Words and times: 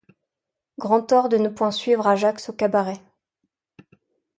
Grand 0.79 1.03
tort 1.03 1.29
de 1.29 1.37
ne 1.37 1.47
point 1.47 1.69
suivre 1.69 2.07
Ajax 2.07 2.49
au 2.49 2.53
cabaret; 2.53 2.99